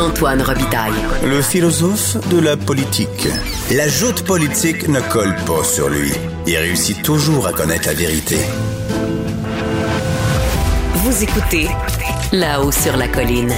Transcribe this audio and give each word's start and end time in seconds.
Antoine 0.00 0.40
Robitaille. 0.40 0.94
Le 1.24 1.42
philosophe 1.42 2.16
de 2.30 2.40
la 2.40 2.56
politique. 2.56 3.28
La 3.70 3.86
joute 3.86 4.24
politique 4.24 4.88
ne 4.88 4.98
colle 4.98 5.36
pas 5.46 5.62
sur 5.62 5.90
lui. 5.90 6.10
Il 6.46 6.56
réussit 6.56 7.02
toujours 7.02 7.46
à 7.46 7.52
connaître 7.52 7.86
la 7.86 7.92
vérité. 7.92 8.36
Vous 10.94 11.22
écoutez 11.22 11.68
là-haut 12.32 12.72
sur 12.72 12.96
la 12.96 13.08
colline. 13.08 13.52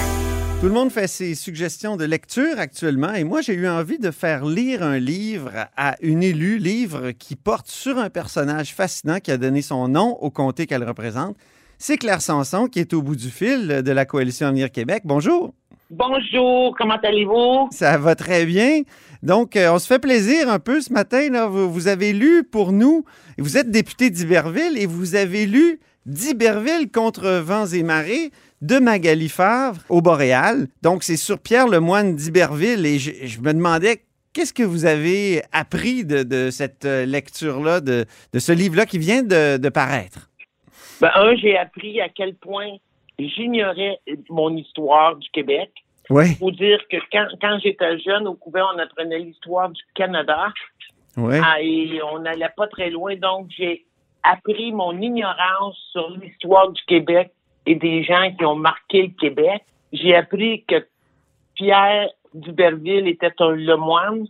Tout 0.61 0.66
le 0.66 0.73
monde 0.73 0.91
fait 0.91 1.07
ses 1.07 1.37
suggestions 1.37 1.97
de 1.97 2.05
lecture 2.05 2.59
actuellement 2.59 3.15
et 3.15 3.23
moi 3.23 3.41
j'ai 3.41 3.55
eu 3.55 3.69
envie 3.69 4.01
de 4.01 4.11
faire 4.11 4.45
lire 4.45 4.83
un 4.83 4.99
livre 4.99 5.52
à 5.77 5.95
une 6.01 6.24
élue, 6.24 6.59
livre 6.59 7.13
qui 7.13 7.37
porte 7.37 7.69
sur 7.69 7.99
un 7.99 8.11
personnage 8.11 8.74
fascinant 8.74 9.21
qui 9.21 9.30
a 9.30 9.37
donné 9.37 9.63
son 9.63 9.87
nom 9.87 10.19
au 10.21 10.30
comté 10.30 10.66
qu'elle 10.66 10.85
représente. 10.85 11.37
C'est 11.79 11.99
Claire 11.99 12.21
Sanson 12.21 12.66
qui 12.66 12.80
est 12.80 12.95
au 12.95 13.02
bout 13.02 13.16
du 13.16 13.30
fil 13.30 13.83
de 13.85 13.93
la 13.93 14.05
coalition 14.07 14.49
Avenir 14.49 14.73
Québec. 14.73 15.02
Bonjour. 15.05 15.55
Bonjour, 15.95 16.74
comment 16.78 16.96
allez-vous? 17.02 17.69
Ça 17.70 17.98
va 17.98 18.14
très 18.14 18.46
bien. 18.46 18.80
Donc, 19.23 19.57
euh, 19.57 19.71
on 19.74 19.79
se 19.79 19.87
fait 19.87 19.99
plaisir 19.99 20.49
un 20.49 20.59
peu 20.59 20.80
ce 20.80 20.90
matin. 20.90 21.29
Là. 21.29 21.46
Vous, 21.46 21.71
vous 21.71 21.87
avez 21.87 22.15
lu 22.15 22.45
pour 22.45 22.73
nous, 22.73 23.04
vous 23.37 23.59
êtes 23.59 23.71
député 23.71 24.09
d'Iberville 24.09 24.79
et 24.79 24.87
vous 24.87 25.16
avez 25.16 25.45
lu 25.45 25.80
d'Iberville 26.07 26.90
contre 26.90 27.29
vents 27.45 27.66
et 27.66 27.82
marées 27.82 28.30
de 28.62 28.79
Magali 28.79 29.29
Favre 29.29 29.82
au 29.90 30.01
Boréal. 30.01 30.66
Donc, 30.80 31.02
c'est 31.02 31.18
sur 31.18 31.38
Pierre 31.38 31.68
Lemoine 31.68 32.16
d'Iberville 32.16 32.87
et 32.87 32.99
je, 32.99 33.10
je 33.24 33.40
me 33.40 33.52
demandais 33.52 34.02
qu'est-ce 34.32 34.54
que 34.54 34.62
vous 34.62 34.87
avez 34.87 35.43
appris 35.52 36.06
de, 36.06 36.23
de 36.23 36.49
cette 36.51 36.87
euh, 36.87 37.04
lecture-là, 37.04 37.82
de, 37.82 38.06
de 38.32 38.38
ce 38.38 38.52
livre-là 38.52 38.87
qui 38.87 38.96
vient 38.99 39.23
de, 39.23 39.59
de 39.59 39.68
paraître? 39.68 40.30
Ben, 41.02 41.10
un, 41.16 41.37
j'ai 41.37 41.59
appris 41.59 42.01
à 42.01 42.09
quel 42.09 42.34
point 42.34 42.79
j'ignorais 43.18 43.99
mon 44.29 44.57
histoire 44.57 45.16
du 45.16 45.29
Québec. 45.30 45.71
Oui. 46.10 46.30
Il 46.30 46.37
faut 46.37 46.51
dire 46.51 46.80
que 46.91 46.96
quand, 47.10 47.27
quand 47.41 47.59
j'étais 47.63 47.99
jeune, 48.01 48.27
au 48.27 48.35
couvent, 48.35 48.66
on 48.74 48.79
apprenait 48.79 49.18
l'histoire 49.18 49.71
du 49.71 49.82
Canada 49.95 50.49
Oui. 51.16 51.37
ah, 51.43 51.60
et 51.60 52.01
on 52.02 52.18
n'allait 52.21 52.52
pas 52.57 52.66
très 52.66 52.90
loin. 52.90 53.15
Donc, 53.16 53.49
j'ai 53.57 53.85
appris 54.23 54.73
mon 54.73 55.01
ignorance 55.01 55.77
sur 55.93 56.10
l'histoire 56.10 56.71
du 56.71 56.83
Québec 56.85 57.33
et 57.66 57.74
des 57.74 58.02
gens 58.02 58.33
qui 58.37 58.45
ont 58.45 58.57
marqué 58.57 59.02
le 59.02 59.13
Québec. 59.21 59.63
J'ai 59.93 60.15
appris 60.15 60.65
que 60.65 60.87
Pierre 61.55 62.09
Duberville 62.35 63.09
était 63.09 63.33
un 63.38 63.52
lemoine, 63.52 64.27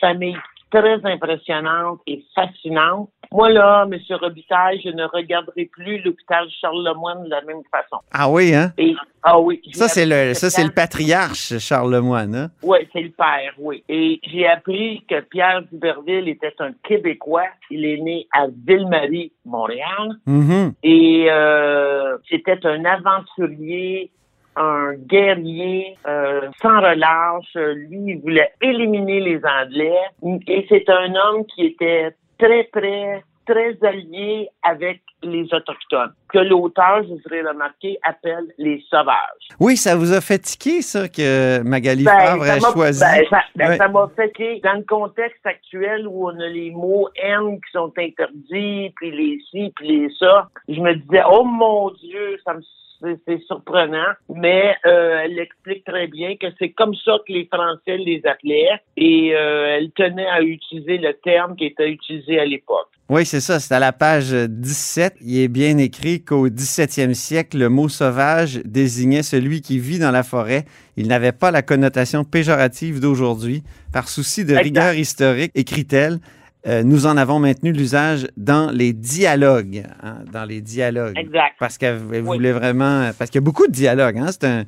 famille 0.00 0.36
très 0.70 1.04
impressionnante 1.04 2.00
et 2.06 2.24
fascinante. 2.34 3.10
Moi, 3.34 3.50
là, 3.50 3.84
M. 3.90 3.98
Robitaille, 4.20 4.80
je 4.84 4.90
ne 4.90 5.02
regarderai 5.12 5.64
plus 5.64 6.00
l'hôpital 6.02 6.46
Charles-Lemoine 6.60 7.24
de 7.24 7.30
la 7.30 7.42
même 7.42 7.62
façon. 7.68 7.96
Ah 8.12 8.30
oui, 8.30 8.54
hein? 8.54 8.72
Et, 8.78 8.94
ah 9.24 9.40
oui. 9.40 9.60
Ça, 9.72 9.88
c'est 9.88 10.06
le, 10.06 10.34
ça, 10.34 10.50
c'est 10.50 10.62
le 10.62 10.70
patriarche, 10.70 11.58
Charles 11.58 11.92
Lemoine. 11.92 12.34
Hein? 12.36 12.50
Oui, 12.62 12.78
c'est 12.92 13.00
le 13.00 13.10
père, 13.10 13.52
oui. 13.58 13.82
Et 13.88 14.20
j'ai 14.22 14.46
appris 14.46 15.02
que 15.08 15.18
Pierre 15.20 15.62
Duberville 15.62 16.28
était 16.28 16.54
un 16.60 16.70
Québécois. 16.84 17.48
Il 17.72 17.84
est 17.84 18.00
né 18.00 18.28
à 18.32 18.46
Ville-Marie, 18.46 19.32
Montréal. 19.44 20.12
Mhm. 20.26 20.74
Et 20.84 21.26
euh, 21.28 22.16
c'était 22.30 22.64
un 22.64 22.84
aventurier, 22.84 24.12
un 24.54 24.92
guerrier 24.94 25.96
euh, 26.06 26.42
sans 26.62 26.80
relâche. 26.80 27.52
Lui, 27.54 28.12
il 28.12 28.20
voulait 28.20 28.52
éliminer 28.62 29.18
les 29.18 29.40
Anglais. 29.44 29.98
Et 30.46 30.66
c'est 30.68 30.88
un 30.88 31.12
homme 31.16 31.44
qui 31.46 31.66
était 31.66 32.14
très 32.38 32.64
près, 32.64 33.22
très 33.46 33.76
allié 33.86 34.48
avec 34.62 35.00
les 35.22 35.44
Autochtones, 35.54 36.12
que 36.28 36.38
l'auteur, 36.38 37.02
je 37.04 37.08
voudrais 37.08 37.42
remarquer, 37.42 37.98
appelle 38.02 38.44
les 38.58 38.84
sauvages. 38.90 39.48
Oui, 39.58 39.76
ça 39.76 39.96
vous 39.96 40.12
a 40.12 40.20
fait 40.20 40.38
tiquer, 40.38 40.82
ça, 40.82 41.08
que 41.08 41.62
Magali 41.62 42.04
Ben, 42.04 42.12
Favre 42.18 42.44
m'a- 42.44 42.72
choisi? 42.72 43.00
ben, 43.00 43.24
ça 43.30 43.40
ben, 43.56 43.68
Ouais. 43.70 43.76
ça 43.76 43.88
m'a 43.88 44.10
fait 44.14 44.30
que 44.30 44.60
dans 44.62 44.74
le 44.78 44.84
contexte 44.84 45.46
actuel 45.46 46.06
où 46.06 46.26
on 46.28 46.38
a 46.40 46.46
les 46.48 46.70
mots 46.70 47.08
haine 47.16 47.56
qui 47.56 47.70
sont 47.72 47.92
interdits, 47.98 48.92
puis 48.96 49.10
les 49.10 49.38
ci, 49.50 49.72
puis 49.76 49.88
les 49.88 50.08
ça, 50.18 50.48
je 50.68 50.80
me 50.80 50.94
disais, 50.94 51.22
oh 51.30 51.44
mon 51.44 51.90
Dieu, 51.90 52.38
ça 52.44 52.54
me 52.54 52.60
c'est- 53.02 53.20
c'est 53.26 53.42
surprenant, 53.46 54.12
mais 54.28 54.74
euh, 54.86 55.20
elle 55.24 55.38
explique 55.38 55.84
très 55.84 56.06
bien 56.06 56.36
que 56.36 56.46
c'est 56.58 56.70
comme 56.70 56.94
ça 56.94 57.18
que 57.26 57.32
les 57.32 57.46
Français 57.52 57.98
les 57.98 58.24
appelaient 58.24 58.80
et 58.96 59.34
euh, 59.34 59.76
elle 59.76 59.90
tenait 59.90 60.28
à 60.28 60.40
utiliser 60.40 60.96
le 60.98 61.12
terme 61.12 61.54
qui 61.56 61.66
était 61.66 61.90
utilisé 61.90 62.38
à 62.38 62.44
l'époque. 62.46 62.88
Oui, 63.10 63.26
c'est 63.26 63.40
ça. 63.40 63.60
C'est 63.60 63.74
à 63.74 63.78
la 63.78 63.92
page 63.92 64.32
17. 64.32 65.16
Il 65.20 65.36
est 65.38 65.48
bien 65.48 65.76
écrit 65.76 66.22
qu'au 66.22 66.48
17e 66.48 67.12
siècle, 67.12 67.58
le 67.58 67.68
mot 67.68 67.90
sauvage 67.90 68.60
désignait 68.64 69.22
celui 69.22 69.60
qui 69.60 69.78
vit 69.78 69.98
dans 69.98 70.10
la 70.10 70.22
forêt. 70.22 70.64
Il 70.96 71.08
n'avait 71.08 71.32
pas 71.32 71.50
la 71.50 71.60
connotation 71.60 72.24
péjorative 72.24 73.00
d'aujourd'hui. 73.00 73.62
Par 73.92 74.08
souci 74.08 74.44
de 74.44 74.52
Exact. 74.52 74.62
rigueur 74.62 74.94
historique, 74.94 75.50
écrit-elle, 75.54 76.18
euh, 76.66 76.82
nous 76.82 77.04
en 77.04 77.18
avons 77.18 77.38
maintenu 77.40 77.72
l'usage 77.72 78.26
dans 78.38 78.70
les 78.70 78.94
dialogues. 78.94 79.82
hein, 80.02 80.20
dans 80.32 80.46
les 80.46 80.62
dialogues. 80.62 81.18
Exact. 81.18 81.56
Parce 81.60 81.76
qu'elle 81.76 82.00
Oui. 82.10 82.20
voulait 82.22 82.52
vraiment. 82.52 83.10
Parce 83.18 83.30
qu'il 83.30 83.38
y 83.38 83.44
a 83.44 83.46
beaucoup 83.46 83.66
de 83.66 83.72
dialogues. 83.72 84.16
Hein? 84.16 84.30
C'est 84.32 84.44
un, 84.46 84.64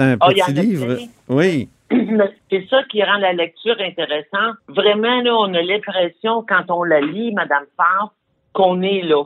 un 0.00 0.14
y 0.14 0.40
petit 0.40 0.52
livre. 0.54 0.98
Oui. 1.28 1.68
C'est 1.90 2.66
ça 2.68 2.82
qui 2.90 3.02
rend 3.02 3.18
la 3.18 3.32
lecture 3.32 3.76
intéressante. 3.80 4.56
Vraiment, 4.68 5.20
là, 5.22 5.34
on 5.36 5.54
a 5.54 5.62
l'impression, 5.62 6.44
quand 6.48 6.64
on 6.70 6.82
la 6.82 7.00
lit, 7.00 7.32
Madame 7.32 7.64
Favre, 7.76 8.12
qu'on 8.52 8.82
est 8.82 9.02
là 9.02 9.22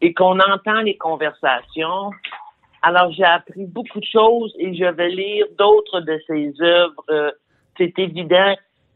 et 0.00 0.12
qu'on 0.12 0.38
entend 0.40 0.80
les 0.80 0.96
conversations. 0.96 2.10
Alors, 2.82 3.12
j'ai 3.12 3.24
appris 3.24 3.66
beaucoup 3.66 4.00
de 4.00 4.06
choses 4.06 4.54
et 4.58 4.74
je 4.74 4.84
vais 4.84 5.10
lire 5.10 5.46
d'autres 5.58 6.00
de 6.00 6.18
ses 6.26 6.52
œuvres. 6.60 7.04
euh, 7.10 7.30
C'est 7.78 7.98
évident. 7.98 8.54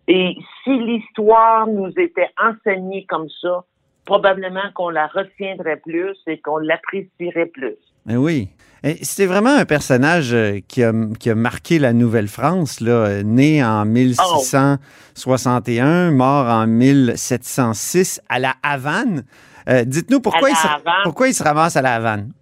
Et 0.09 0.37
si 0.63 0.71
l'histoire 0.71 1.67
nous 1.67 1.93
était 1.99 2.31
enseignée 2.41 3.05
comme 3.07 3.29
ça, 3.41 3.65
probablement 4.05 4.71
qu'on 4.75 4.91
la 4.91 5.07
retiendrait 5.07 5.79
plus 5.79 6.17
et 6.27 6.39
qu'on 6.41 6.59
l'apprécierait 6.59 7.47
plus. 7.47 7.77
Ben 8.07 8.17
oui. 8.17 8.49
Et 8.83 8.97
C'était 9.03 9.25
vraiment 9.27 9.55
un 9.57 9.65
personnage 9.65 10.35
euh, 10.35 10.59
qui 10.69 10.83
a, 10.83 10.93
qui 11.19 11.31
a 11.31 11.35
marqué 11.35 11.79
la 11.79 11.95
Nouvelle-France, 11.95 12.81
là, 12.83 12.93
euh, 12.93 13.23
né 13.23 13.65
en 13.65 13.87
1661, 13.87 16.11
mort 16.11 16.47
en 16.49 16.67
1706 16.67 18.21
à 18.29 18.39
la 18.39 18.55
Havane. 18.63 19.25
Euh, 19.69 19.85
Dites-nous 19.85 20.21
pourquoi, 20.21 20.51
il 20.51 20.57
se- 20.57 20.69
pourquoi 21.05 21.29
il 21.29 21.35
se 21.35 21.43
ramasse 21.43 21.77
à 21.77 21.83
la 21.83 21.95
Havane? 21.95 22.33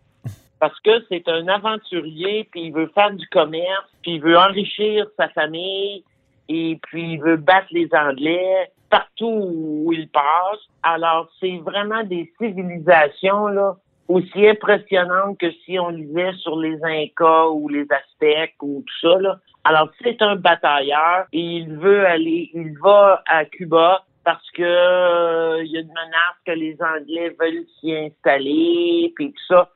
parce 0.58 0.78
que 0.84 0.90
c'est 1.08 1.24
un 1.26 1.48
aventurier, 1.48 2.48
puis 2.52 2.66
il 2.66 2.72
veut 2.72 2.88
faire 2.94 3.10
du 3.10 3.26
commerce, 3.32 3.88
puis 4.00 4.12
il 4.14 4.20
veut 4.22 4.38
enrichir 4.38 5.06
sa 5.18 5.28
famille, 5.30 6.04
et 6.48 6.78
puis 6.84 7.14
il 7.14 7.20
veut 7.20 7.36
battre 7.36 7.66
les 7.72 7.88
Anglais 7.92 8.70
partout 8.88 9.26
où 9.26 9.92
il 9.92 10.08
passe. 10.08 10.60
Alors, 10.84 11.28
c'est 11.40 11.58
vraiment 11.64 12.04
des 12.04 12.32
civilisations, 12.40 13.48
là, 13.48 13.74
aussi 14.08 14.48
impressionnantes 14.48 15.38
que 15.38 15.50
si 15.64 15.78
on 15.78 15.90
lisait 15.90 16.32
sur 16.34 16.58
les 16.58 16.78
Incas 16.82 17.48
ou 17.48 17.68
les 17.68 17.86
Aztèques 17.90 18.56
ou 18.62 18.84
tout 18.86 19.08
ça, 19.08 19.18
là. 19.20 19.38
Alors, 19.64 19.90
c'est 20.02 20.20
un 20.22 20.36
batailleur, 20.36 21.26
et 21.32 21.40
il 21.40 21.76
veut 21.76 22.04
aller, 22.04 22.50
il 22.52 22.76
va 22.82 23.22
à 23.26 23.44
Cuba, 23.44 24.04
parce 24.24 24.50
que 24.52 24.62
euh, 24.62 25.62
il 25.64 25.70
y 25.70 25.76
a 25.76 25.80
une 25.80 25.88
menace 25.88 26.38
que 26.44 26.52
les 26.52 26.76
Anglais 26.82 27.36
veulent 27.40 27.64
s'y 27.80 27.94
installer, 27.94 29.12
puis 29.14 29.28
tout 29.32 29.54
ça. 29.54 29.70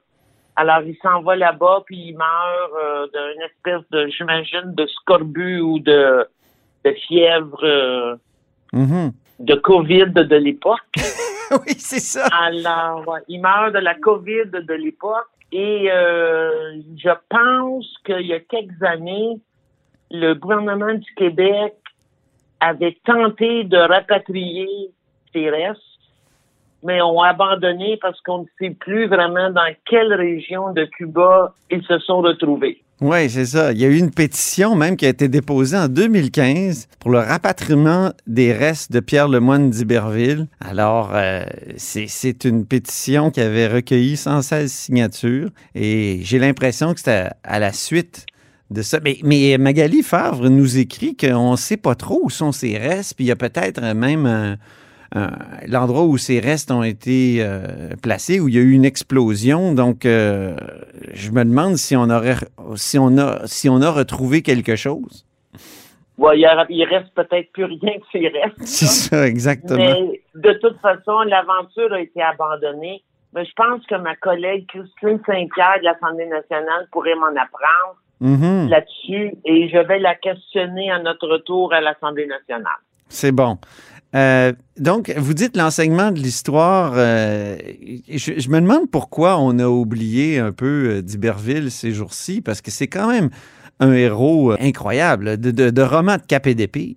Alors, 0.56 0.82
il 0.82 0.96
s'en 1.02 1.22
va 1.22 1.37
là-bas, 1.37 1.82
puis 1.87 2.08
il 2.08 2.17
meurt 2.17 2.72
euh, 2.82 3.06
d'une 3.12 3.43
espèce 3.43 3.88
de, 3.90 4.08
j'imagine, 4.08 4.75
de 4.75 4.87
scorbut 4.87 5.61
ou 5.61 5.79
de, 5.79 6.26
de 6.84 6.93
fièvre 7.06 7.62
euh, 7.62 8.17
Mhm. 8.72 9.12
de 9.38 9.55
COVID 9.55 10.12
de 10.12 10.37
l'époque. 10.37 10.81
oui, 11.66 11.75
c'est 11.78 12.00
ça. 12.00 12.26
Alors, 12.26 13.19
il 13.28 13.40
meurt 13.40 13.72
de 13.72 13.78
la 13.78 13.94
COVID 13.94 14.50
de 14.52 14.75
l'époque. 14.75 15.26
Et 15.52 15.90
euh, 15.90 16.81
je 16.96 17.10
pense 17.28 17.87
qu'il 18.04 18.26
y 18.26 18.32
a 18.32 18.40
quelques 18.40 18.82
années, 18.82 19.40
le 20.10 20.34
gouvernement 20.34 20.94
du 20.94 21.14
Québec 21.14 21.75
avait 22.60 22.96
tenté 23.04 23.64
de 23.64 23.76
rapatrier 23.76 24.69
ses 25.32 25.50
restes, 25.50 25.81
mais 26.82 27.00
ont 27.00 27.20
abandonné 27.20 27.96
parce 28.00 28.20
qu'on 28.22 28.38
ne 28.38 28.46
sait 28.58 28.70
plus 28.70 29.06
vraiment 29.06 29.50
dans 29.50 29.72
quelle 29.84 30.12
région 30.14 30.72
de 30.72 30.84
Cuba 30.84 31.54
ils 31.70 31.84
se 31.84 31.98
sont 32.00 32.20
retrouvés. 32.20 32.82
Oui, 33.02 33.28
c'est 33.28 33.44
ça. 33.44 33.72
Il 33.72 33.78
y 33.78 33.84
a 33.84 33.88
eu 33.88 33.98
une 33.98 34.10
pétition 34.10 34.75
même 34.75 34.96
qui 34.96 35.04
a 35.04 35.10
été 35.10 35.28
déposée 35.28 35.76
en 35.76 35.87
2015 35.88 36.88
pour 36.98 37.10
le 37.10 37.19
rapatriement 37.19 38.12
des 38.26 38.54
restes 38.54 38.90
de 38.90 39.00
Pierre 39.00 39.28
Lemoine 39.28 39.69
d'Iberville. 39.69 40.46
Alors, 40.60 41.10
euh, 41.14 41.44
c'est- 41.76 42.44
une 42.44 42.64
pétition 42.64 43.31
qui 43.31 43.40
avait 43.43 43.66
recueilli 43.69 44.16
116 44.16 44.72
signatures 44.72 45.50
et 45.75 46.20
j'ai 46.22 46.38
l'impression 46.38 46.94
que 46.94 47.00
c'était 47.00 47.28
à 47.44 47.58
la 47.58 47.72
suite 47.75 48.25
de 48.70 48.81
ça. 48.81 48.98
Mais, 49.22 49.56
Magali 49.58 50.02
Favre 50.02 50.48
nous 50.48 50.78
écrit 50.78 51.16
qu'on 51.16 51.52
ne 51.52 51.56
sait 51.56 51.76
pas 51.76 51.94
trop 51.96 52.20
où 52.25 52.31
sont 52.31 52.50
ces 52.52 52.78
restes, 52.78 53.14
puis 53.14 53.26
il 53.26 53.28
y 53.28 53.32
a 53.32 53.37
peut-être 53.37 53.81
même 53.94 54.56
l'endroit 55.67 56.05
où 56.05 56.17
ces 56.19 56.41
restes 56.41 56.70
ont 56.70 56.82
été 56.82 57.38
euh, 57.41 57.94
placés, 58.03 58.41
où 58.41 58.49
il 58.49 58.55
y 58.55 58.58
a 58.58 58.62
eu 58.62 58.73
une 58.73 58.85
explosion. 58.85 59.73
Donc, 59.75 60.05
euh, 60.05 60.56
je 61.12 61.31
me 61.31 61.44
demande 61.44 61.76
si 61.76 61.97
on 61.97 62.11
aurait, 62.11 62.37
si 62.75 62.99
on 62.99 63.17
a, 63.19 63.47
si 63.47 63.69
on 63.69 63.81
a 63.82 63.91
retrouvé 63.91 64.43
quelque 64.43 64.76
chose. 64.76 65.25
Ouais, 66.19 66.38
il, 66.38 66.85
reste 66.85 67.12
peut-être 67.14 67.53
plus 67.53 67.64
rien 67.64 67.99
que 67.99 68.06
ces 68.11 68.29
restes. 68.29 68.56
C'est 68.64 68.87
ça, 68.87 69.26
exactement. 69.26 69.79
Mais 69.79 70.23
de 70.35 70.53
toute 70.55 70.81
façon, 70.81 71.20
l'aventure 71.26 71.93
a 71.93 72.00
été 72.00 72.23
abandonnée. 72.23 73.03
Mais 73.35 73.44
je 73.44 73.53
pense 73.55 73.85
que 73.87 73.97
ma 73.97 74.17
collègue 74.17 74.67
Christine 74.69 75.20
Saint-Pierre 75.26 75.81
de 75.81 75.85
l'Assemblée 75.85 76.26
nationale 76.26 76.88
pourrait 76.91 77.17
m'en 77.17 77.29
apprendre 77.29 78.00
Mhm. 78.20 78.69
là-dessus 78.70 79.35
et 79.44 79.69
je 79.69 79.79
vais 79.79 79.99
la 79.99 80.14
questionner 80.14 80.91
à 80.91 80.99
notre 80.99 81.29
retour 81.29 81.75
à 81.75 81.81
l'Assemblée 81.81 82.26
nationale. 82.26 82.81
C'est 83.08 83.32
bon. 83.32 83.58
Euh, 84.17 84.53
donc, 84.79 85.11
vous 85.17 85.35
dites 85.35 85.57
l'enseignement 85.57 86.11
de 86.11 86.19
l'histoire. 86.19 86.93
euh, 86.97 87.57
je, 88.09 88.39
je 88.39 88.49
me 88.49 88.61
demande 88.61 88.91
pourquoi 88.91 89.39
on 89.39 89.59
a 89.59 89.67
oublié 89.67 90.39
un 90.39 90.53
peu 90.53 90.97
euh, 90.97 91.03
d'Iberville 91.03 91.71
ces 91.71 91.93
jours-ci, 91.93 92.41
parce 92.41 92.63
que 92.63 92.71
c'est 92.71 92.87
quand 92.87 93.09
même 93.09 93.29
un 93.79 93.93
héros 93.93 94.53
incroyable 94.59 95.39
de, 95.39 95.51
de, 95.51 95.69
de 95.71 95.83
roman 95.83 96.17
de 96.17 96.23
cap 96.23 96.47
et 96.47 96.55
d'épée. 96.55 96.97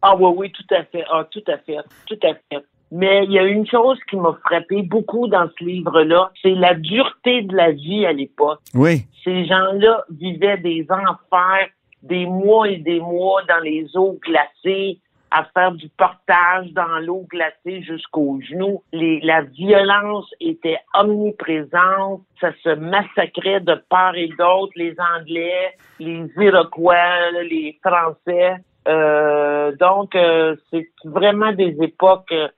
Ah 0.00 0.16
oui, 0.16 0.32
oui, 0.36 0.52
tout 0.52 0.74
à 0.74 0.84
fait. 0.84 1.04
Ah, 1.12 1.26
tout 1.30 1.44
à 1.46 1.58
fait. 1.58 1.76
Tout 2.06 2.18
à 2.22 2.32
fait. 2.34 2.64
Mais 2.92 3.24
il 3.24 3.32
y 3.32 3.38
a 3.38 3.42
une 3.44 3.66
chose 3.66 3.98
qui 4.08 4.16
m'a 4.16 4.38
frappé 4.44 4.80
beaucoup 4.82 5.26
dans 5.26 5.48
ce 5.58 5.64
livre-là, 5.64 6.30
c'est 6.40 6.54
la 6.54 6.74
dureté 6.74 7.42
de 7.42 7.54
la 7.54 7.72
vie 7.72 8.06
à 8.06 8.12
l'époque. 8.12 8.60
Oui, 8.74 9.04
Ces 9.24 9.44
gens-là 9.44 10.04
vivaient 10.10 10.58
des 10.58 10.86
enfers, 10.88 11.68
des 12.02 12.24
mois 12.26 12.68
et 12.68 12.76
des 12.78 13.00
mois 13.00 13.42
dans 13.48 13.62
les 13.62 13.88
eaux 13.96 14.18
glacées, 14.24 15.00
à 15.36 15.44
faire 15.52 15.72
du 15.72 15.90
portage 15.98 16.72
dans 16.72 16.98
l'eau 17.00 17.26
glacée 17.30 17.82
jusqu'aux 17.82 18.40
genoux. 18.40 18.82
La 18.92 19.42
violence 19.42 20.30
était 20.40 20.78
omniprésente. 20.94 22.22
Ça 22.40 22.52
se 22.64 22.74
massacrait 22.74 23.60
de 23.60 23.74
part 23.90 24.16
et 24.16 24.28
d'autre. 24.38 24.72
Les 24.76 24.94
Anglais, 25.18 25.74
les 26.00 26.26
Iroquois, 26.38 27.30
les 27.42 27.78
Français. 27.84 28.54
Euh, 28.88 29.76
donc, 29.76 30.14
euh, 30.14 30.56
c'est 30.70 30.88
vraiment 31.04 31.52
des 31.52 31.76
époques... 31.82 32.32
euh, 32.32 32.48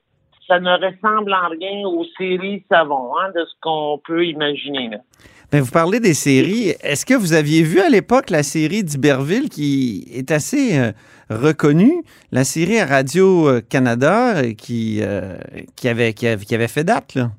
ça 0.46 0.60
ne 0.60 0.70
ressemble 0.70 1.34
en 1.34 1.48
rien 1.48 1.86
aux 1.86 2.06
séries 2.16 2.64
Savon, 2.70 3.10
hein, 3.18 3.30
de 3.34 3.44
ce 3.44 3.54
qu'on 3.60 4.00
peut 4.06 4.24
imaginer. 4.24 4.88
Là. 4.88 5.60
Vous 5.60 5.70
parlez 5.70 6.00
des 6.00 6.14
séries. 6.14 6.74
Est-ce 6.80 7.04
que 7.04 7.14
vous 7.14 7.34
aviez 7.34 7.62
vu 7.62 7.80
à 7.80 7.90
l'époque 7.90 8.30
la 8.30 8.42
série 8.42 8.82
d'Iberville 8.82 9.50
qui 9.50 10.06
est 10.14 10.30
assez 10.30 10.92
reconnue, 11.30 12.02
la 12.32 12.44
série 12.44 12.78
à 12.78 12.86
Radio-Canada 12.86 14.38
euh, 14.38 14.52
qui, 14.54 15.00
euh, 15.02 15.36
qui, 15.76 15.88
avait, 15.88 16.12
qui, 16.12 16.26
avait, 16.26 16.44
qui 16.44 16.54
avait 16.54 16.68
fait 16.68 16.84
date? 16.84 17.14
Là? 17.14 17.30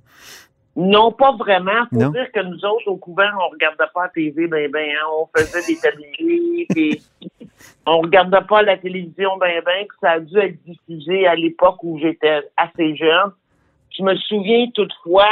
Non, 0.75 1.12
pas 1.12 1.33
vraiment. 1.33 1.86
Faut 1.91 2.00
Non. 2.00 2.09
dire 2.09 2.31
que 2.31 2.39
nous 2.41 2.63
autres, 2.65 2.88
au 2.88 2.97
couvent, 2.97 3.27
on 3.45 3.50
regardait 3.50 3.83
pas 3.94 4.03
la 4.03 4.09
TV, 4.09 4.47
ben 4.47 4.71
ben, 4.71 4.88
hein. 4.89 5.06
on 5.19 5.27
faisait 5.38 5.74
des 5.74 5.80
tabliers, 5.80 6.68
puis 6.69 7.01
on 7.86 8.00
regardait 8.01 8.45
pas 8.47 8.62
la 8.62 8.77
télévision, 8.77 9.38
ben 9.38 9.62
ben, 9.65 9.86
puis 9.88 9.97
ça 10.01 10.12
a 10.12 10.19
dû 10.19 10.38
être 10.38 10.57
diffusé 10.65 11.27
à 11.27 11.36
l'époque 11.36 11.83
où 11.83 12.00
j'étais 12.00 12.41
assez 12.56 12.95
jeune. 12.95 13.31
Je 13.97 14.03
me 14.03 14.15
souviens 14.15 14.68
toutefois 14.74 15.27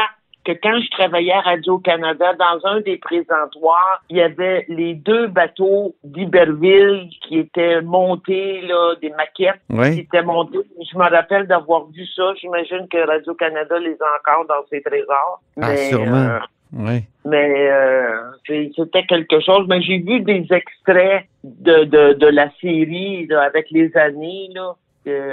que 0.48 0.54
quand 0.64 0.80
je 0.80 0.90
travaillais 0.92 1.34
à 1.34 1.42
Radio-Canada, 1.42 2.34
dans 2.40 2.66
un 2.70 2.80
des 2.80 2.98
présentoirs, 2.98 4.02
il 4.10 4.18
y 4.18 4.22
avait 4.22 4.66
les 4.70 4.94
deux 4.94 5.28
bateaux 5.28 5.94
d'Iberville 6.04 7.10
qui 7.28 7.40
étaient 7.40 7.82
montés, 7.82 8.62
là, 8.62 8.96
des 9.02 9.10
maquettes 9.10 9.62
qui 9.70 9.76
Oui. 9.78 10.00
étaient 10.00 10.24
montées. 10.24 10.60
Je 10.92 10.98
me 10.98 11.04
rappelle 11.10 11.48
d'avoir 11.48 11.86
vu 11.88 12.06
ça. 12.16 12.34
J'imagine 12.40 12.88
que 12.90 12.98
Radio-Canada 13.06 13.78
les 13.80 13.98
a 14.02 14.06
encore 14.20 14.46
dans 14.48 14.66
ses 14.70 14.82
trésors. 14.82 15.42
Ah, 15.62 15.70
Mais, 15.70 15.90
sûrement. 15.90 16.16
euh, 16.16 16.40
Oui. 16.74 17.00
mais 17.26 17.70
euh, 17.72 18.32
c'était 18.76 19.06
quelque 19.06 19.40
chose. 19.42 19.66
Mais 19.68 19.82
j'ai 19.82 19.98
vu 20.00 20.22
des 20.22 20.46
extraits 20.52 21.26
de, 21.44 21.84
de, 21.84 22.14
de 22.14 22.28
la 22.28 22.50
série 22.62 23.28
là, 23.28 23.42
avec 23.44 23.68
les 23.72 23.96
années. 23.98 24.50
Là, 24.56 24.74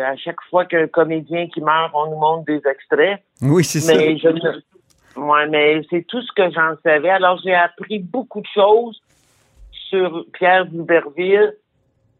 à 0.08 0.16
chaque 0.16 0.40
fois 0.50 0.64
qu'un 0.66 0.86
comédien 0.86 1.48
qui 1.48 1.60
meurt, 1.60 1.90
on 1.94 2.10
nous 2.10 2.18
montre 2.18 2.44
des 2.44 2.62
extraits. 2.70 3.20
Oui, 3.42 3.64
c'est 3.64 3.80
ça. 3.80 3.92
Mais 3.96 4.16
je 4.18 4.28
ne... 4.28 4.40
Ouais, 5.16 5.46
mais 5.48 5.82
c'est 5.90 6.06
tout 6.06 6.20
ce 6.22 6.32
que 6.32 6.50
j'en 6.50 6.74
savais. 6.82 7.10
Alors 7.10 7.40
j'ai 7.44 7.54
appris 7.54 7.98
beaucoup 7.98 8.40
de 8.40 8.46
choses 8.54 9.00
sur 9.70 10.24
Pierre 10.32 10.66
d'Iberville 10.66 11.54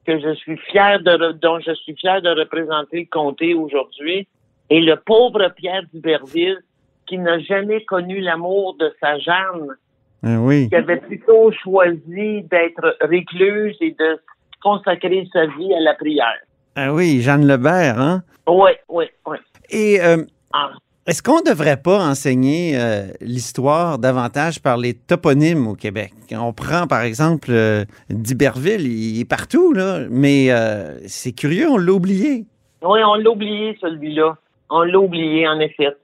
que 0.06 0.20
je 0.20 0.35
suis 0.35 0.56
fier 0.58 1.00
de 1.00 1.32
dont 1.32 1.58
je 1.61 1.73
suis 1.75 1.96
fier 1.96 2.20
de 2.23 2.29
représenter 2.31 3.00
le 3.00 3.06
comté 3.06 3.55
aujourd'hui. 3.55 4.29
Et 4.70 4.81
le 4.81 4.96
pauvre 4.96 5.49
Pierre 5.56 5.82
d'Iberville 5.93 6.58
qui 7.06 7.19
n'a 7.19 7.38
jamais 7.41 7.85
connu 7.85 8.20
l'amour 8.20 8.76
de 8.79 8.93
sa 9.00 9.19
Jeanne, 9.19 9.76
oui. 10.23 10.69
qui 10.69 10.76
avait 10.76 10.97
plutôt 10.97 11.52
choisi 11.52 12.43
d'être 12.44 12.97
récluse 13.02 13.76
et 13.81 13.90
de 13.93 14.20
consacrer 14.62 15.29
sa 15.32 15.47
vie 15.47 15.75
à 15.75 15.81
la 15.81 15.94
prière. 15.94 16.40
Ah 16.76 16.93
oui, 16.93 17.20
Jeanne 17.20 17.47
Lebert, 17.47 18.00
hein? 18.00 18.23
Oui, 18.47 18.70
oui, 18.88 19.05
oui. 19.26 19.37
Et 19.70 20.00
euh, 20.00 20.25
Ah. 20.52 20.70
Est-ce 21.06 21.22
qu'on 21.22 21.40
ne 21.40 21.50
devrait 21.50 21.76
pas 21.76 21.98
enseigner 21.98 22.78
euh, 22.78 23.08
l'histoire 23.20 23.98
davantage 23.98 24.60
par 24.60 24.78
les 24.78 24.94
toponymes 24.94 25.66
au 25.66 25.74
Québec? 25.74 26.12
On 26.32 26.54
prend, 26.54 26.86
par 26.86 27.02
exemple, 27.02 27.50
euh, 27.50 27.84
d'Iberville, 28.08 28.86
il 28.86 29.20
est 29.20 29.28
partout, 29.28 29.74
là, 29.74 30.00
mais 30.08 30.50
euh, 30.50 30.98
c'est 31.06 31.32
curieux, 31.32 31.68
on 31.68 31.76
l'a 31.76 31.92
oublié. 31.92 32.46
Oui, 32.82 33.00
on 33.04 33.14
l'a 33.16 33.30
oublié, 33.30 33.76
celui-là. 33.82 34.36
On 34.70 34.82
l'a 34.82 34.98
oublié, 34.98 35.46
en 35.46 35.60
effet. 35.60 35.94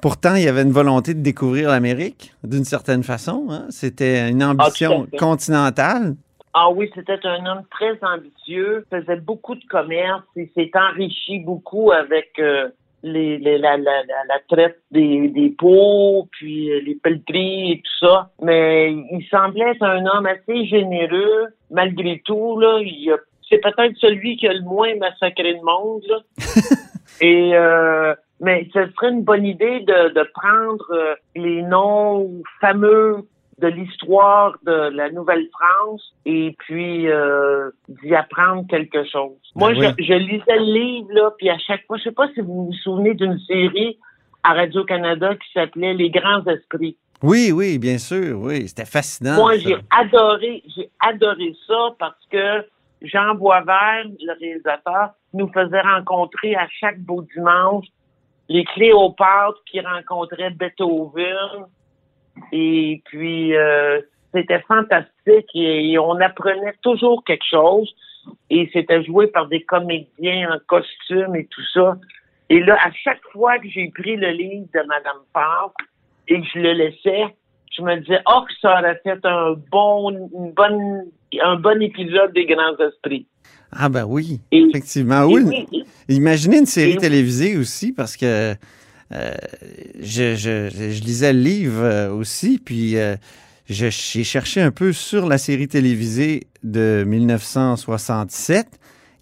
Pourtant, 0.00 0.36
il 0.36 0.44
y 0.44 0.48
avait 0.48 0.62
une 0.62 0.72
volonté 0.72 1.12
de 1.14 1.20
découvrir 1.20 1.70
l'Amérique, 1.70 2.32
d'une 2.44 2.64
certaine 2.64 3.02
façon. 3.02 3.48
hein. 3.50 3.66
C'était 3.70 4.30
une 4.30 4.44
ambition 4.44 5.06
fait. 5.10 5.16
continentale. 5.16 6.14
Ah 6.54 6.70
oui, 6.70 6.90
c'était 6.94 7.18
un 7.24 7.44
homme 7.46 7.62
très 7.70 7.98
ambitieux, 8.02 8.84
faisait 8.90 9.20
beaucoup 9.20 9.54
de 9.54 9.64
commerce, 9.68 10.22
il 10.36 10.48
s'est 10.54 10.70
enrichi 10.74 11.38
beaucoup 11.40 11.92
avec 11.92 12.30
euh, 12.40 12.68
les, 13.02 13.38
les- 13.38 13.58
la, 13.58 13.76
la, 13.76 14.02
la, 14.04 14.24
la 14.28 14.38
traite 14.48 14.78
des, 14.90 15.28
des 15.28 15.50
pots, 15.50 16.28
puis 16.32 16.70
euh, 16.70 16.80
les 16.84 16.94
pelleteries 16.96 17.72
et 17.72 17.76
tout 17.82 18.06
ça. 18.06 18.30
Mais 18.42 18.92
il 18.92 19.26
semblait 19.30 19.70
être 19.70 19.82
un 19.82 20.04
homme 20.06 20.26
assez 20.26 20.66
généreux, 20.66 21.46
malgré 21.70 22.20
tout. 22.24 22.58
Là, 22.60 22.80
il 22.82 23.10
a- 23.12 23.18
c'est 23.48 23.58
peut-être 23.58 23.96
celui 23.96 24.36
qui 24.36 24.46
a 24.46 24.52
le 24.52 24.62
moins 24.62 24.94
massacré 24.96 25.54
de 25.54 25.60
monde. 25.60 26.02
Là. 26.08 26.18
Et 27.22 27.50
euh, 27.54 28.14
mais 28.40 28.66
ce 28.72 28.86
serait 28.92 29.10
une 29.10 29.22
bonne 29.24 29.44
idée 29.44 29.80
de, 29.80 30.14
de 30.14 30.30
prendre 30.32 30.86
euh, 30.92 31.14
les 31.36 31.60
noms 31.62 32.30
fameux 32.60 33.26
de 33.60 33.68
l'histoire 33.68 34.56
de 34.64 34.90
la 34.96 35.10
Nouvelle-France 35.10 36.14
et 36.24 36.56
puis 36.58 37.08
euh, 37.08 37.70
d'y 37.88 38.14
apprendre 38.14 38.66
quelque 38.68 39.04
chose. 39.04 39.36
Moi, 39.54 39.72
Ben 39.74 39.94
je, 39.98 40.04
je 40.04 40.14
lisais 40.14 40.58
le 40.58 40.72
livre, 40.72 41.08
là, 41.12 41.30
puis 41.36 41.50
à 41.50 41.58
chaque 41.58 41.86
fois, 41.86 41.98
je 41.98 42.04
sais 42.04 42.12
pas 42.12 42.28
si 42.34 42.40
vous 42.40 42.66
vous 42.66 42.72
souvenez 42.82 43.14
d'une 43.14 43.38
série 43.40 43.98
à 44.42 44.54
Radio-Canada 44.54 45.34
qui 45.34 45.52
s'appelait 45.52 45.94
Les 45.94 46.10
Grands 46.10 46.44
Esprits. 46.46 46.96
Oui, 47.22 47.52
oui, 47.52 47.78
bien 47.78 47.98
sûr, 47.98 48.40
oui. 48.40 48.66
C'était 48.66 48.86
fascinant. 48.86 49.36
Moi, 49.36 49.58
j'ai 49.58 49.76
adoré, 49.90 50.62
j'ai 50.74 50.90
adoré 51.00 51.54
ça 51.66 51.94
parce 51.98 52.26
que 52.30 52.64
Jean 53.02 53.34
Boisvert, 53.34 54.04
le 54.06 54.38
réalisateur, 54.40 55.10
nous 55.34 55.50
faisait 55.52 55.80
rencontrer 55.82 56.54
à 56.56 56.66
chaque 56.80 56.98
beau 57.00 57.22
dimanche 57.34 57.86
les 58.48 58.64
Cléopâtres 58.64 59.62
qui 59.70 59.80
rencontraient 59.80 60.50
Beethoven. 60.50 61.66
Et 62.52 63.02
puis, 63.06 63.56
euh, 63.56 64.00
c'était 64.34 64.60
fantastique 64.60 65.48
et, 65.54 65.98
on 65.98 66.20
apprenait 66.20 66.74
toujours 66.82 67.24
quelque 67.24 67.44
chose. 67.50 67.92
Et 68.50 68.68
c'était 68.72 69.02
joué 69.02 69.28
par 69.28 69.48
des 69.48 69.62
comédiens 69.62 70.50
en 70.52 70.58
costume 70.66 71.34
et 71.36 71.46
tout 71.46 71.64
ça. 71.72 71.96
Et 72.48 72.60
là, 72.60 72.76
à 72.84 72.90
chaque 72.92 73.22
fois 73.32 73.58
que 73.58 73.68
j'ai 73.68 73.90
pris 73.94 74.16
le 74.16 74.30
livre 74.30 74.66
de 74.74 74.80
Madame 74.86 75.22
Favre 75.32 75.72
et 76.28 76.40
que 76.40 76.46
je 76.54 76.58
le 76.58 76.72
laissais, 76.72 77.34
je 77.76 77.82
me 77.82 77.96
disais, 78.00 78.20
oh, 78.26 78.42
que 78.46 78.52
ça 78.60 78.78
aurait 78.78 79.00
fait 79.02 79.24
un 79.24 79.54
bon, 79.70 80.10
une 80.10 80.52
bonne, 80.52 81.04
un 81.40 81.56
bon 81.56 81.80
épisode 81.80 82.32
des 82.32 82.46
Grands 82.46 82.76
Esprits. 82.76 83.26
Ah 83.72 83.88
ben 83.88 84.04
oui, 84.04 84.40
Et- 84.50 84.62
effectivement. 84.62 85.28
Et 85.28 85.34
Oui, 85.34 85.66
Imaginez 86.08 86.58
une 86.58 86.66
série 86.66 86.96
télévisée 86.96 87.56
aussi, 87.56 87.92
parce 87.92 88.16
que 88.16 88.54
je, 89.12 90.34
je- 90.34 90.68
je 90.70 91.02
lisais 91.02 91.32
le 91.32 91.40
livre 91.40 91.82
euh, 91.82 92.10
aussi, 92.12 92.58
puis 92.64 92.96
euh, 92.96 93.16
j'ai 93.68 93.90
cherché 93.90 94.60
un 94.60 94.70
peu 94.70 94.92
sur 94.92 95.26
la 95.26 95.38
série 95.38 95.68
télévisée 95.68 96.46
de 96.62 97.04
1967. 97.06 98.66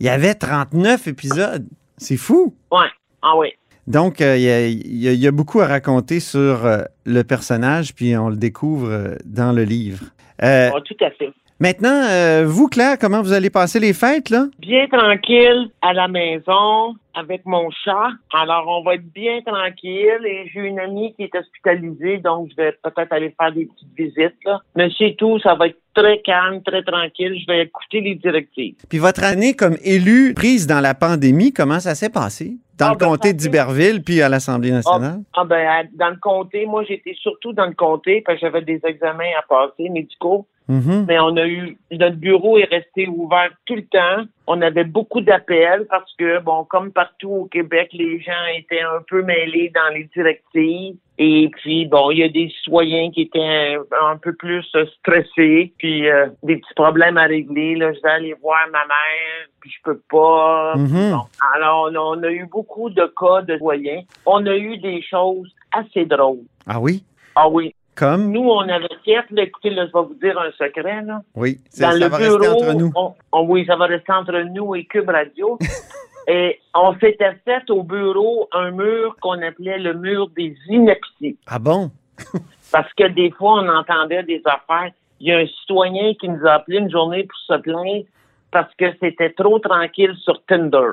Il 0.01 0.07
y 0.07 0.09
avait 0.09 0.35
39 0.35 1.07
épisodes. 1.09 1.67
C'est 1.97 2.17
fou. 2.17 2.55
Ouais. 2.71 2.87
Ah 3.23 3.37
oui. 3.37 3.49
Donc, 3.87 4.21
euh, 4.21 4.37
il 4.37 4.43
y, 4.43 5.09
a, 5.09 5.13
y 5.13 5.25
y 5.27 5.31
beaucoup 5.31 5.61
à 5.61 5.67
raconter 5.67 6.21
sur 6.21 6.65
euh, 6.67 6.83
le 7.07 7.23
personnage, 7.25 7.95
puis 7.95 8.17
on 8.17 8.29
le 8.29 8.37
découvre 8.37 8.89
euh, 8.91 9.15
dans 9.25 9.53
le 9.53 9.65
livre. 9.65 10.05
Euh, 10.43 10.71
Ah, 10.75 10.81
tout 10.85 11.05
à 11.05 11.11
fait. 11.11 11.31
maintenant, 11.59 12.05
euh, 12.09 12.45
vous, 12.47 12.69
Claire, 12.69 12.99
comment 13.01 13.23
vous 13.23 13.33
allez 13.33 13.51
passer 13.51 13.81
les 13.81 13.93
fêtes, 13.95 14.29
là? 14.31 14.47
Bien 14.61 14.87
tranquille 14.89 15.71
à 15.83 15.93
la 15.95 16.07
maison 16.07 16.95
avec 17.19 17.45
mon 17.45 17.71
chat. 17.71 18.09
Alors, 18.33 18.67
on 18.69 18.83
va 18.83 18.95
être 18.95 19.13
bien 19.13 19.41
tranquille 19.43 20.21
et 20.25 20.49
j'ai 20.53 20.61
une 20.61 20.79
amie 20.79 21.15
qui 21.15 21.25
est 21.25 21.35
hospitalisée, 21.35 22.19
donc 22.19 22.49
je 22.51 22.57
vais 22.57 22.73
peut-être 22.83 23.13
aller 23.13 23.35
faire 23.41 23.53
des 23.53 23.67
petites 23.67 23.97
visites, 23.97 24.37
là. 24.45 24.61
Mais 24.77 24.89
c'est 24.97 25.15
tout, 25.19 25.39
ça 25.41 25.55
va 25.55 25.67
être 25.69 25.79
très 25.95 26.21
calme, 26.21 26.63
très 26.63 26.83
tranquille. 26.83 27.37
Je 27.41 27.47
vais 27.53 27.63
écouter 27.63 28.01
les 28.01 28.15
directives. 28.15 28.77
Puis 28.89 28.99
votre 28.99 29.25
année 29.25 29.55
comme 29.55 29.77
élu 29.85 30.33
prise 30.35 30.67
dans 30.67 30.81
la 30.81 30.95
pandémie, 30.95 31.53
comment 31.53 31.81
ça 31.81 31.95
s'est 31.95 32.11
passé? 32.11 32.57
Dans 32.79 32.87
Ah, 32.87 32.93
le 32.93 32.99
ben, 32.99 33.07
comté 33.09 33.33
d'Iberville, 33.33 34.05
puis 34.05 34.23
à 34.23 34.29
l'Assemblée 34.29 34.71
nationale? 34.71 35.19
Ah 35.37 35.43
ben, 35.45 35.89
dans 35.95 36.11
le 36.11 36.17
comté, 36.17 36.65
moi 36.67 36.85
j'étais 36.85 37.15
surtout 37.21 37.53
dans 37.53 37.67
le 37.67 37.75
comté 37.75 38.23
parce 38.25 38.39
que 38.39 38.47
j'avais 38.47 38.63
des 38.63 38.81
examens 38.85 39.33
à 39.37 39.43
passer 39.49 39.89
médicaux. 39.89 40.47
Mhm. 40.69 41.07
Mais 41.09 41.19
on 41.19 41.35
a 41.37 41.47
eu 41.47 41.77
notre 41.91 42.17
bureau 42.17 42.59
est 42.59 42.69
resté 42.71 43.09
ouvert 43.09 43.51
tout 43.65 43.75
le 43.75 43.87
temps. 43.87 44.25
On 44.51 44.63
avait 44.63 44.85
beaucoup 44.85 45.21
d'appels 45.21 45.87
parce 45.91 46.11
que 46.19 46.41
bon, 46.41 46.65
comme 46.65 46.91
partout 46.91 47.31
au 47.31 47.45
Québec, 47.45 47.91
les 47.93 48.19
gens 48.19 48.47
étaient 48.57 48.81
un 48.81 49.03
peu 49.07 49.23
mêlés 49.23 49.71
dans 49.75 49.95
les 49.95 50.09
directives. 50.17 50.97
Et 51.19 51.51
puis 51.51 51.85
bon, 51.85 52.11
il 52.13 52.21
y 52.21 52.23
a 52.23 52.31
des 52.31 52.49
citoyens 52.49 53.11
qui 53.11 53.23
étaient 53.23 53.77
un, 53.77 54.13
un 54.13 54.17
peu 54.17 54.33
plus 54.33 54.65
stressés, 55.01 55.75
puis 55.77 56.09
euh, 56.09 56.29
des 56.43 56.57
petits 56.57 56.75
problèmes 56.75 57.19
à 57.19 57.25
régler. 57.25 57.75
Là, 57.75 57.93
je 57.93 58.01
vais 58.01 58.09
aller 58.09 58.35
voir 58.41 58.61
ma 58.73 58.87
mère, 58.87 59.49
puis 59.61 59.71
je 59.71 59.83
peux 59.85 60.01
pas. 60.11 60.75
Mhm. 60.77 61.11
Bon. 61.11 61.25
Alors, 61.55 61.91
on 61.93 62.23
a 62.23 62.31
eu 62.31 62.47
beaucoup 62.47 62.89
de 62.89 63.05
cas 63.21 63.43
de 63.43 63.53
citoyens. 63.53 64.01
On 64.25 64.47
a 64.47 64.57
eu 64.57 64.79
des 64.79 65.03
choses 65.03 65.53
assez 65.73 66.07
drôles. 66.07 66.47
Ah 66.67 66.81
oui? 66.81 67.05
Ah 67.35 67.51
oui. 67.51 67.75
Comme? 67.99 68.31
Nous, 68.31 68.49
on 68.49 68.61
avait 68.61 68.87
fait, 69.05 69.25
là, 69.31 69.43
écoutez, 69.43 69.71
là, 69.71 69.87
je 69.87 69.93
vais 69.93 70.05
vous 70.07 70.15
dire 70.23 70.39
un 70.39 70.53
secret, 70.53 71.03
là. 71.03 71.21
Oui, 71.35 71.59
Dans 71.81 71.91
ça 71.91 71.99
le 71.99 72.07
va 72.07 72.19
bureau, 72.19 72.39
rester 72.39 72.67
entre 72.69 72.75
nous. 72.79 72.93
on- 72.95 73.15
on- 73.33 73.47
oui, 73.49 73.65
ça 73.67 73.75
va 73.75 73.87
rester 73.87 74.13
entre 74.13 74.39
nous 74.55 74.77
et 74.77 74.85
Cube 74.85 75.09
Radio. 75.09 75.59
et 76.29 76.61
on 76.75 76.93
s'était 77.01 77.35
fait 77.45 77.69
au 77.71 77.83
bureau 77.83 78.49
un 78.53 78.71
mur 78.71 79.17
qu'on 79.21 79.43
appelait 79.43 79.79
le 79.79 79.95
mur 79.95 80.29
des 80.37 80.57
inepties. 80.69 81.37
Ah 81.49 81.59
bon? 81.59 81.91
Parce 82.73 82.93
que 82.95 83.09
des 83.09 83.31
fois, 83.33 83.63
on 83.63 83.69
entendait 83.69 84.23
des 84.23 84.43
affaires. 84.45 84.93
Il 85.21 85.27
y 85.29 85.33
a 85.33 85.39
un 85.39 85.47
citoyen 85.47 86.15
qui 86.15 86.29
nous 86.29 86.47
a 86.47 86.53
appelé 86.53 86.79
une 86.79 86.91
journée 86.91 87.25
pour 87.25 87.39
se 87.57 87.61
plaindre 87.61 88.05
parce 88.53 88.73
que 88.77 88.85
c'était 89.01 89.31
trop 89.31 89.59
tranquille 89.59 90.15
sur 90.23 90.41
Tinder. 90.47 90.91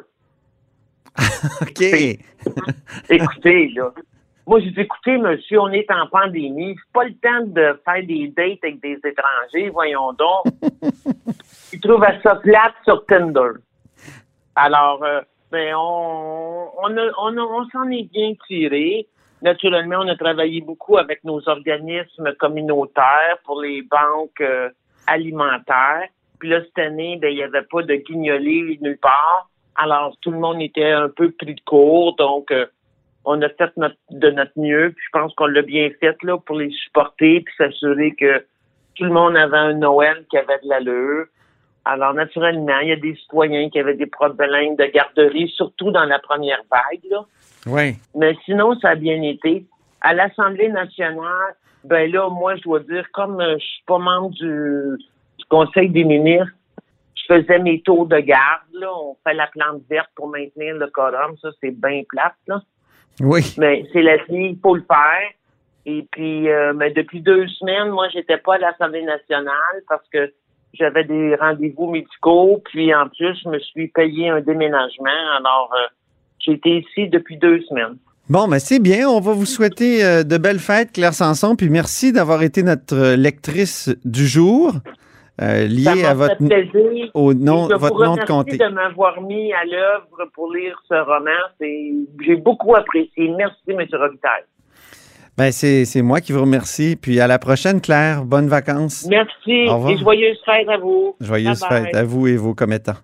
OK. 1.61 1.81
Écoutez, 3.09 3.69
là. 3.75 3.91
Moi, 4.47 4.59
j'ai 4.59 4.69
dit, 4.71 4.81
écoutez, 4.81 5.17
monsieur, 5.17 5.59
on 5.59 5.69
est 5.71 5.89
en 5.89 6.05
pandémie. 6.07 6.75
C'est 6.77 6.93
pas 6.93 7.03
le 7.05 7.15
temps 7.15 7.45
de 7.47 7.79
faire 7.83 8.05
des 8.05 8.27
dates 8.27 8.59
avec 8.63 8.79
des 8.79 8.99
étrangers, 9.03 9.69
voyons 9.71 10.13
donc. 10.13 10.45
Il 11.73 11.79
trouve 11.79 12.05
ça 12.23 12.35
plate 12.35 12.73
sur 12.83 13.03
Tinder. 13.07 13.53
Alors, 14.55 15.03
euh, 15.03 15.21
ben, 15.51 15.73
on, 15.75 16.69
on, 16.77 16.97
a- 16.97 17.11
on, 17.17 17.37
a- 17.37 17.41
on 17.41 17.65
s'en 17.69 17.89
est 17.89 18.09
bien 18.11 18.33
tiré. 18.47 19.07
Naturellement, 19.41 19.97
on 20.01 20.07
a 20.07 20.15
travaillé 20.15 20.61
beaucoup 20.61 20.97
avec 20.97 21.23
nos 21.23 21.47
organismes 21.49 22.33
communautaires 22.39 23.37
pour 23.45 23.61
les 23.61 23.81
banques 23.81 24.41
euh, 24.41 24.69
alimentaires. 25.07 26.07
Puis 26.39 26.49
là, 26.49 26.61
cette 26.63 26.79
année, 26.79 27.17
ben, 27.21 27.29
il 27.31 27.35
n'y 27.37 27.43
avait 27.43 27.63
pas 27.63 27.81
de 27.81 27.95
guignolés 27.95 28.77
nulle 28.81 28.97
part. 28.99 29.49
Alors, 29.75 30.15
tout 30.21 30.31
le 30.31 30.39
monde 30.39 30.61
était 30.61 30.91
un 30.91 31.09
peu 31.09 31.31
pris 31.31 31.55
de 31.55 31.61
court. 31.61 32.15
Donc, 32.15 32.51
euh, 32.51 32.65
on 33.25 33.41
a 33.41 33.49
fait 33.49 33.75
notre, 33.77 33.95
de 34.11 34.29
notre 34.29 34.51
mieux. 34.55 34.93
Puis 34.95 35.05
je 35.05 35.19
pense 35.19 35.33
qu'on 35.35 35.47
l'a 35.47 35.61
bien 35.61 35.89
fait 35.99 36.15
là 36.23 36.37
pour 36.37 36.57
les 36.57 36.71
supporter 36.71 37.41
puis 37.41 37.53
s'assurer 37.57 38.13
que 38.15 38.45
tout 38.95 39.03
le 39.03 39.11
monde 39.11 39.35
avait 39.35 39.57
un 39.57 39.73
Noël 39.73 40.25
qui 40.29 40.37
avait 40.37 40.59
de 40.63 40.69
l'allure. 40.69 41.25
Alors, 41.83 42.13
naturellement, 42.13 42.79
il 42.79 42.89
y 42.89 42.91
a 42.91 42.95
des 42.95 43.15
citoyens 43.15 43.69
qui 43.69 43.79
avaient 43.79 43.95
des 43.95 44.07
problèmes 44.07 44.75
de 44.75 44.85
garderie, 44.85 45.49
surtout 45.49 45.91
dans 45.91 46.05
la 46.05 46.17
première 46.19 46.61
vague. 46.71 47.03
Là. 47.11 47.25
Oui. 47.67 47.95
Mais 48.15 48.35
sinon, 48.45 48.77
ça 48.79 48.89
a 48.89 48.95
bien 48.95 49.21
été. 49.21 49.65
À 50.01 50.13
l'Assemblée 50.13 50.69
nationale, 50.69 51.55
ben 51.83 52.11
là, 52.11 52.29
moi, 52.29 52.55
je 52.55 52.63
dois 52.63 52.79
dire, 52.79 53.05
comme 53.13 53.39
euh, 53.39 53.57
je 53.59 53.65
suis 53.65 53.83
pas 53.85 53.99
membre 53.99 54.31
du, 54.31 54.97
du 55.37 55.45
Conseil 55.49 55.89
des 55.89 56.03
ministres, 56.03 56.55
je 57.15 57.35
faisais 57.35 57.59
mes 57.59 57.81
tours 57.81 58.07
de 58.07 58.17
garde. 58.17 58.61
Là. 58.73 58.87
On 58.91 59.15
fait 59.23 59.33
la 59.33 59.47
plante 59.47 59.81
verte 59.89 60.09
pour 60.15 60.27
maintenir 60.27 60.75
le 60.75 60.87
quorum. 60.87 61.37
Ça, 61.41 61.49
c'est 61.61 61.71
bien 61.71 62.01
plate. 62.09 62.35
Là. 62.47 62.61
Oui. 63.19 63.55
Mais 63.57 63.85
c'est 63.93 64.01
la 64.01 64.17
il 64.29 64.57
faut 64.61 64.75
le 64.75 64.83
faire. 64.87 65.29
Et 65.85 66.07
puis, 66.11 66.49
euh, 66.49 66.73
mais 66.73 66.91
depuis 66.91 67.21
deux 67.21 67.47
semaines, 67.47 67.89
moi, 67.89 68.07
j'étais 68.09 68.37
pas 68.37 68.55
à 68.55 68.57
l'Assemblée 68.57 69.03
nationale 69.03 69.83
parce 69.87 70.07
que 70.11 70.33
j'avais 70.73 71.03
des 71.03 71.35
rendez-vous 71.35 71.91
médicaux. 71.91 72.61
Puis, 72.65 72.93
en 72.93 73.07
plus, 73.07 73.37
je 73.43 73.49
me 73.49 73.59
suis 73.59 73.87
payé 73.89 74.29
un 74.29 74.41
déménagement. 74.41 75.35
Alors, 75.37 75.71
euh, 75.73 75.87
j'ai 76.39 76.53
été 76.53 76.79
ici 76.79 77.07
depuis 77.07 77.37
deux 77.37 77.61
semaines. 77.61 77.97
Bon, 78.27 78.47
ben 78.47 78.57
c'est 78.57 78.79
bien. 78.79 79.07
On 79.07 79.19
va 79.19 79.33
vous 79.33 79.45
souhaiter 79.45 80.03
euh, 80.03 80.23
de 80.23 80.37
belles 80.37 80.59
fêtes, 80.59 80.91
Claire 80.93 81.13
Sanson, 81.13 81.55
puis 81.55 81.69
merci 81.69 82.11
d'avoir 82.11 82.41
été 82.41 82.63
notre 82.63 82.95
euh, 82.95 83.15
lectrice 83.15 83.91
du 84.03 84.25
jour, 84.25 84.73
euh, 85.41 85.67
m'a 85.83 86.09
à 86.09 86.13
votre, 86.13 86.37
plaisir. 86.37 87.11
au 87.13 87.33
nom, 87.33 87.67
je 87.69 87.75
votre 87.75 87.95
vous 87.95 88.03
nom 88.05 88.15
de 88.15 88.23
comté. 88.23 88.57
de 88.57 88.67
m'avoir 88.67 89.21
mis 89.21 89.51
à 89.51 89.65
l'œuvre 89.65 90.29
pour 90.33 90.53
lire 90.53 90.81
ce 90.87 90.93
roman. 90.93 91.31
J'ai 91.59 92.35
beaucoup 92.37 92.75
apprécié. 92.75 93.29
Merci, 93.37 93.57
M. 93.67 93.85
Robitaille. 93.91 94.43
Ben, 95.37 95.51
c'est 95.51 96.01
moi 96.01 96.21
qui 96.21 96.31
vous 96.31 96.41
remercie. 96.41 96.95
Puis 96.95 97.19
à 97.19 97.27
la 97.27 97.37
prochaine, 97.37 97.81
Claire. 97.81 98.23
Bonnes 98.23 98.47
vacances. 98.47 99.05
Merci 99.09 99.51
et 99.51 99.97
joyeuses 99.97 100.39
fêtes 100.45 100.69
à 100.69 100.77
vous. 100.77 101.15
Joyeuses 101.19 101.65
fêtes 101.67 101.93
à 101.93 102.03
vous 102.03 102.27
et 102.27 102.37
vos 102.37 102.53
commettants. 102.53 102.97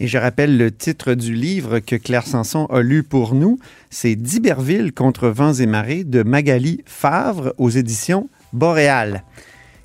Et 0.00 0.06
je 0.06 0.16
rappelle 0.16 0.56
le 0.56 0.70
titre 0.70 1.14
du 1.14 1.34
livre 1.34 1.80
que 1.80 1.96
Claire 1.96 2.22
Sanson 2.22 2.66
a 2.66 2.82
lu 2.82 3.02
pour 3.02 3.34
nous. 3.34 3.58
C'est 3.90 4.14
D'Iberville 4.14 4.92
contre 4.92 5.28
vents 5.28 5.54
et 5.54 5.66
marées 5.66 6.04
de 6.04 6.22
Magali 6.22 6.82
Favre 6.86 7.52
aux 7.58 7.70
éditions 7.70 8.28
Boréal. 8.52 9.24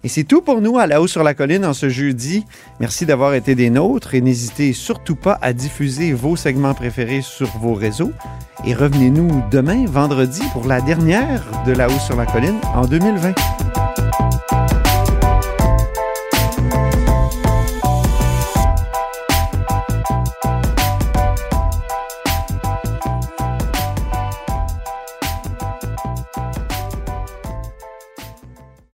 Et 0.06 0.10
c'est 0.10 0.26
tout 0.26 0.42
pour 0.42 0.60
nous 0.60 0.78
à 0.78 0.86
la 0.86 1.02
haut 1.02 1.08
sur 1.08 1.24
la 1.24 1.34
colline 1.34 1.66
en 1.66 1.74
ce 1.74 1.88
jeudi. 1.88 2.46
Merci 2.82 3.06
d'avoir 3.06 3.34
été 3.36 3.56
des 3.56 3.70
nôtres 3.70 4.16
et 4.16 4.22
n'hésitez 4.22 4.74
surtout 4.74 5.16
pas 5.16 5.40
à 5.42 5.54
diffuser 5.54 6.12
vos 6.12 6.36
segments 6.36 6.74
préférés 6.74 7.22
sur 7.22 7.48
vos 7.60 7.74
réseaux. 7.74 8.12
Et 8.66 8.74
revenez-nous 8.74 9.44
demain, 9.50 9.86
vendredi, 9.86 10.42
pour 10.52 10.68
la 10.68 10.82
dernière 10.82 11.44
de 11.66 11.72
la 11.72 11.88
haut 11.88 12.00
sur 12.00 12.18
la 12.18 12.26
colline 12.26 12.60
en 12.76 12.86
2020. 12.86 13.34